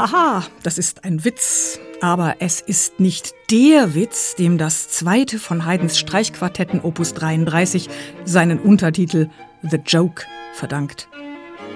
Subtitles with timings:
[0.00, 1.78] Haha, das ist ein Witz.
[2.00, 7.90] Aber es ist nicht der Witz, dem das zweite von Haydns Streichquartetten Opus 33
[8.24, 9.28] seinen Untertitel
[9.60, 10.24] The Joke
[10.54, 11.06] verdankt,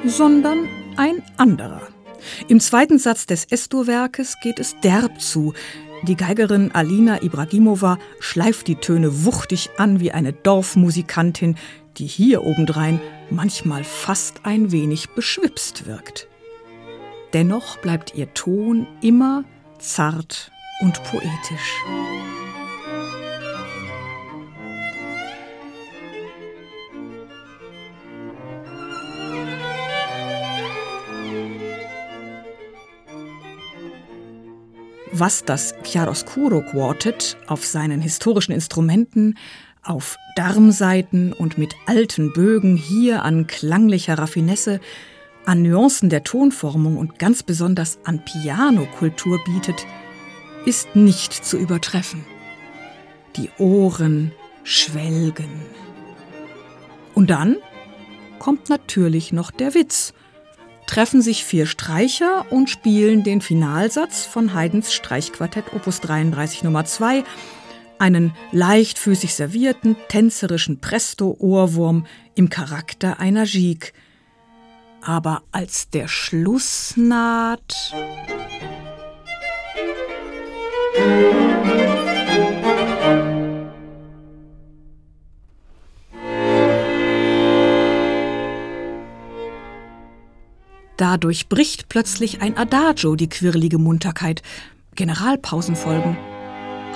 [0.06, 0.66] sondern
[0.96, 1.82] ein anderer.
[2.48, 5.52] Im zweiten Satz des Estor-Werkes geht es derb zu.
[6.04, 11.56] Die Geigerin Alina Ibragimova schleift die Töne wuchtig an wie eine Dorfmusikantin,
[11.98, 16.26] die hier obendrein manchmal fast ein wenig beschwipst wirkt.
[17.34, 19.42] Dennoch bleibt ihr Ton immer
[19.80, 21.82] zart und poetisch.
[35.10, 39.36] Was das Chiaroscuro Quartet auf seinen historischen Instrumenten,
[39.82, 44.80] auf Darmsaiten und mit alten Bögen hier an klanglicher Raffinesse,
[45.46, 49.86] an Nuancen der Tonformung und ganz besonders an Pianokultur bietet,
[50.64, 52.24] ist nicht zu übertreffen.
[53.36, 55.50] Die Ohren schwelgen.
[57.14, 57.56] Und dann
[58.38, 60.14] kommt natürlich noch der Witz.
[60.86, 67.24] Treffen sich vier Streicher und spielen den Finalsatz von Haydns Streichquartett Opus 33 Nummer 2,
[67.98, 73.92] einen leichtfüßig servierten, tänzerischen Presto-Ohrwurm im Charakter einer Gigue,
[75.04, 77.92] aber als der Schluss naht.
[90.96, 94.42] Dadurch bricht plötzlich ein Adagio die quirlige Munterkeit.
[94.94, 96.16] Generalpausen folgen.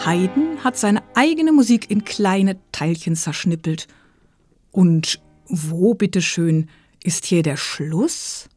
[0.05, 3.89] Haydn hat seine eigene Musik in kleine Teilchen zerschnippelt.
[4.71, 6.69] Und wo, bitteschön,
[7.03, 8.49] ist hier der Schluss?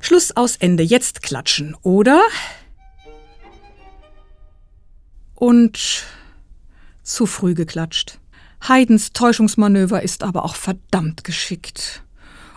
[0.00, 2.22] Schluss aus Ende, jetzt klatschen, oder?
[5.34, 6.04] Und
[7.02, 8.18] zu früh geklatscht.
[8.66, 12.02] Haydns Täuschungsmanöver ist aber auch verdammt geschickt.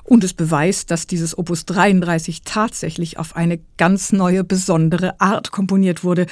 [0.10, 6.04] Und es beweist, dass dieses Opus 33 tatsächlich auf eine ganz neue, besondere Art komponiert
[6.04, 6.26] wurde.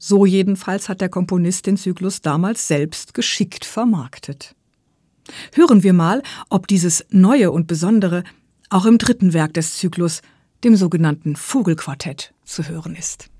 [0.00, 4.56] So jedenfalls hat der Komponist den Zyklus damals selbst geschickt vermarktet.
[5.52, 8.24] Hören wir mal, ob dieses Neue und Besondere
[8.68, 10.20] auch im dritten Werk des Zyklus,
[10.64, 13.30] dem sogenannten Vogelquartett, zu hören ist.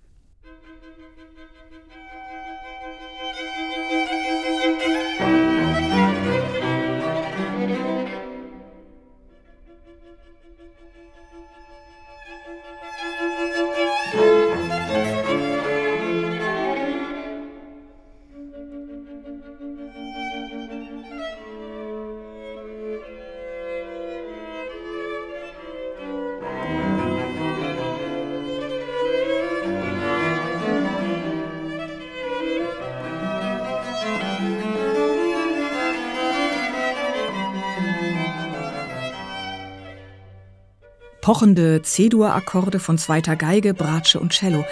[41.25, 44.63] Pochende C-Dur-Akkorde von zweiter Geige, Bratsche und Cello.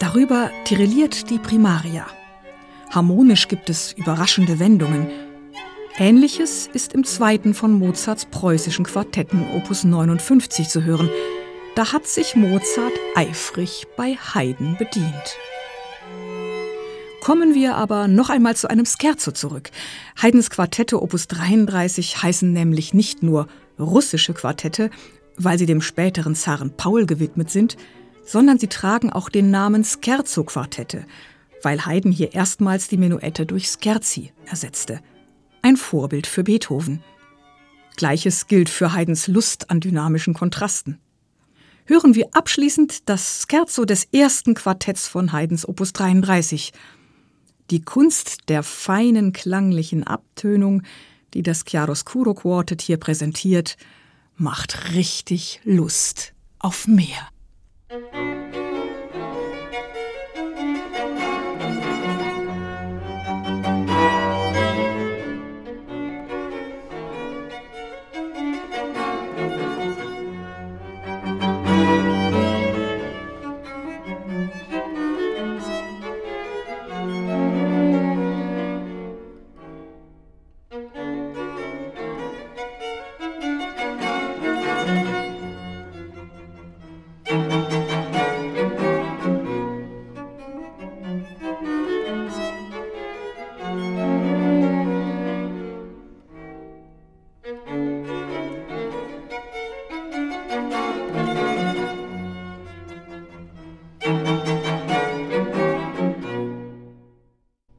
[0.00, 2.04] Darüber tirilliert die Primaria.
[2.90, 5.08] Harmonisch gibt es überraschende Wendungen.
[5.96, 11.08] Ähnliches ist im zweiten von Mozarts preußischen Quartetten Opus 59 zu hören.
[11.76, 15.38] Da hat sich Mozart eifrig bei Haydn bedient.
[17.20, 19.70] Kommen wir aber noch einmal zu einem Scherzo zurück.
[20.20, 23.46] Haydns Quartette Opus 33 heißen nämlich nicht nur
[23.78, 24.90] russische Quartette,
[25.36, 27.76] weil sie dem späteren Zaren Paul gewidmet sind,
[28.24, 31.04] sondern sie tragen auch den Namen Scherzo-Quartette,
[31.62, 35.00] weil Haydn hier erstmals die Menuette durch Scherzi ersetzte.
[35.62, 37.02] Ein Vorbild für Beethoven.
[37.96, 40.98] Gleiches gilt für Haydns Lust an dynamischen Kontrasten.
[41.86, 46.72] Hören wir abschließend das Scherzo des ersten Quartetts von Haydns Opus 33.
[47.70, 50.82] Die Kunst der feinen klanglichen Abtönung,
[51.34, 53.76] die das Chiaroscuro Quartet hier präsentiert,
[54.36, 57.28] macht richtig Lust auf mehr.